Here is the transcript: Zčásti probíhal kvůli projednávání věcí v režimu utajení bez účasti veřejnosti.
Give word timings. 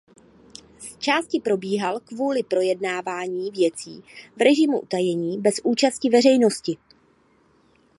Zčásti 0.79 1.39
probíhal 1.43 1.99
kvůli 1.99 2.43
projednávání 2.43 3.51
věcí 3.51 4.01
v 4.37 4.41
režimu 4.41 4.79
utajení 4.79 5.41
bez 5.41 5.55
účasti 5.63 6.09
veřejnosti. 6.09 6.77